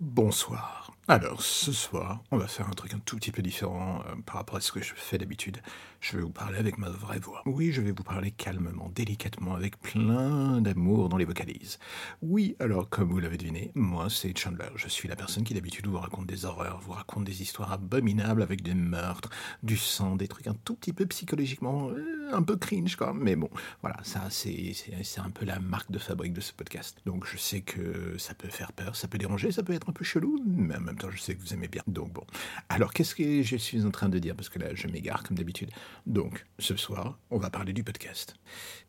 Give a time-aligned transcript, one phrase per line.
[0.00, 0.89] Bonsoir.
[1.08, 4.36] Alors, ce soir, on va faire un truc un tout petit peu différent euh, par
[4.36, 5.58] rapport à ce que je fais d'habitude.
[6.00, 7.42] Je vais vous parler avec ma vraie voix.
[7.46, 11.78] Oui, je vais vous parler calmement, délicatement, avec plein d'amour dans les vocalises.
[12.22, 14.68] Oui, alors, comme vous l'avez deviné, moi, c'est Chandler.
[14.76, 18.42] Je suis la personne qui d'habitude vous raconte des horreurs, vous raconte des histoires abominables
[18.42, 19.30] avec des meurtres,
[19.64, 23.12] du sang, des trucs un tout petit peu psychologiquement, euh, un peu cringe, quoi.
[23.14, 24.74] Mais bon, voilà, ça, c'est
[25.18, 26.98] un peu la marque de fabrique de ce podcast.
[27.04, 29.92] Donc, je sais que ça peut faire peur, ça peut déranger, ça peut être un
[29.92, 31.82] peu chelou, mais même je sais que vous aimez bien.
[31.86, 32.24] Donc bon.
[32.68, 34.34] Alors, qu'est-ce que je suis en train de dire?
[34.34, 35.70] Parce que là, je m'égare comme d'habitude.
[36.06, 38.34] Donc, ce soir, on va parler du podcast.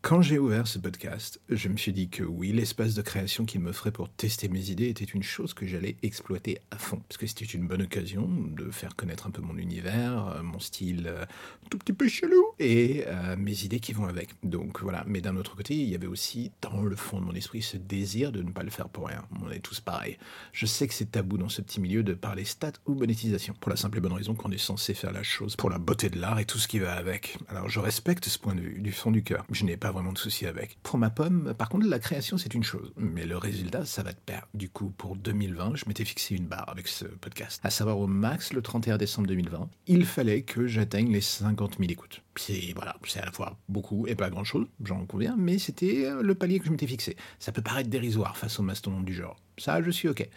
[0.01, 3.61] Quand j'ai ouvert ce podcast, je me suis dit que oui, l'espace de création qu'il
[3.61, 7.01] me ferait pour tester mes idées était une chose que j'allais exploiter à fond.
[7.07, 10.59] Parce que c'était une bonne occasion de faire connaître un peu mon univers, euh, mon
[10.59, 11.25] style euh,
[11.69, 14.29] tout petit peu chelou, et euh, mes idées qui vont avec.
[14.43, 15.03] Donc voilà.
[15.07, 17.77] Mais d'un autre côté, il y avait aussi dans le fond de mon esprit ce
[17.77, 19.23] désir de ne pas le faire pour rien.
[19.43, 20.17] On est tous pareils.
[20.51, 23.69] Je sais que c'est tabou dans ce petit milieu de parler stats ou monétisation, pour
[23.69, 26.19] la simple et bonne raison qu'on est censé faire la chose pour la beauté de
[26.19, 27.37] l'art et tout ce qui va avec.
[27.49, 30.13] Alors je respecte ce point de vue du fond du cœur, je n'ai pas vraiment
[30.13, 30.77] de souci avec.
[30.83, 34.13] Pour ma pomme, par contre, la création c'est une chose, mais le résultat ça va
[34.13, 34.47] te perdre.
[34.53, 38.07] Du coup, pour 2020, je m'étais fixé une barre avec ce podcast, à savoir au
[38.07, 42.21] max le 31 décembre 2020, il fallait que j'atteigne les 50 000 écoutes.
[42.37, 46.21] C'est voilà, à la fois beaucoup et pas grand chose, j'en conviens, mais c'était euh,
[46.21, 47.17] le palier que je m'étais fixé.
[47.39, 49.37] Ça peut paraître dérisoire face au mastodonte du genre.
[49.57, 50.27] Ça, je suis ok.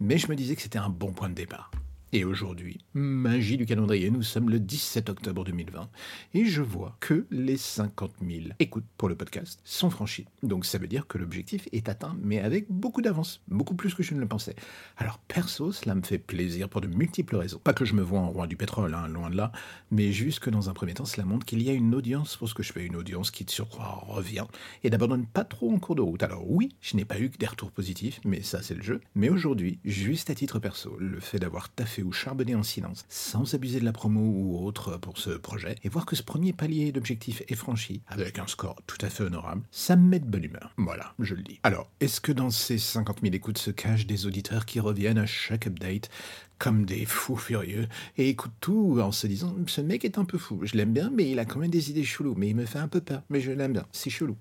[0.00, 1.70] Mais je me disais que c'était un bon point de départ.
[2.14, 5.90] Et aujourd'hui, magie du calendrier, nous sommes le 17 octobre 2020
[6.32, 10.24] et je vois que les 50 000 écoutes pour le podcast sont franchies.
[10.42, 14.02] Donc ça veut dire que l'objectif est atteint, mais avec beaucoup d'avance, beaucoup plus que
[14.02, 14.56] je ne le pensais.
[14.96, 17.58] Alors perso, cela me fait plaisir pour de multiples raisons.
[17.58, 19.52] Pas que je me vois en roi du pétrole, hein, loin de là,
[19.90, 22.48] mais juste que dans un premier temps, cela montre qu'il y a une audience pour
[22.48, 24.46] ce que je fais, une audience qui de surcroît revient
[24.82, 26.22] et n'abandonne pas trop en cours de route.
[26.22, 29.02] Alors oui, je n'ai pas eu que des retours positifs, mais ça c'est le jeu.
[29.14, 33.54] Mais aujourd'hui, juste à titre perso, le fait d'avoir taffé ou charbonner en silence, sans
[33.54, 36.92] abuser de la promo ou autre pour ce projet, et voir que ce premier palier
[36.92, 40.44] d'objectif est franchi, avec un score tout à fait honorable, ça me met de bonne
[40.44, 40.72] humeur.
[40.76, 41.60] Voilà, je le dis.
[41.62, 45.26] Alors, est-ce que dans ces 50 000 écoutes se cachent des auditeurs qui reviennent à
[45.26, 46.10] chaque update
[46.58, 50.38] comme des fous furieux et écoutent tout en se disant ce mec est un peu
[50.38, 52.66] fou, je l'aime bien mais il a quand même des idées cheloues, mais il me
[52.66, 54.36] fait un peu peur, mais je l'aime bien, c'est chelou.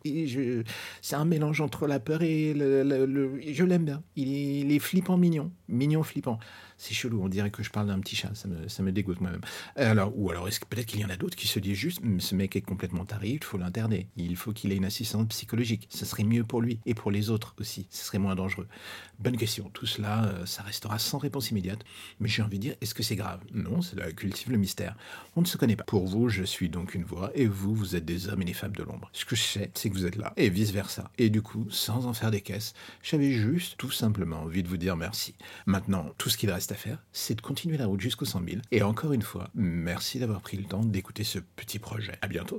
[1.02, 3.40] C'est un mélange entre la peur et le...
[3.40, 4.60] je l'aime bien, il est...
[4.62, 6.40] il est flippant mignon, mignon flippant.
[6.80, 9.42] C'est chelou, on dirait que je parle d'un petit chat, ça me, dégoûte moi-même.
[9.76, 12.02] Alors, ou alors, est-ce que peut-être qu'il y en a d'autres qui se disent juste,
[12.20, 15.88] ce mec est complètement taré, il faut l'interner, il faut qu'il ait une assistance psychologique,
[15.92, 18.68] ça serait mieux pour lui et pour les autres aussi, ce serait moins dangereux.
[19.20, 21.84] Bonne question, tout cela, euh, ça restera sans réponse immédiate,
[22.20, 23.42] mais j'ai envie de dire, est-ce que c'est grave?
[23.54, 24.96] Non, cela cultive le mystère.
[25.36, 25.84] On ne se connaît pas.
[25.84, 28.54] Pour vous, je suis donc une voix, et vous, vous êtes des hommes et des
[28.54, 29.10] femmes de l'ombre.
[29.14, 31.12] Ce que je sais, c'est que vous êtes là, et vice-versa.
[31.18, 34.78] Et du coup, sans en faire des caisses, j'avais juste tout simplement envie de vous
[34.78, 35.36] dire merci.
[35.66, 38.62] Maintenant, tout ce qu'il reste à faire, c'est continuer la route jusqu'aux 100 000.
[38.72, 42.18] Et encore une fois, merci d'avoir pris le temps d'écouter ce petit projet.
[42.22, 42.56] À bientôt.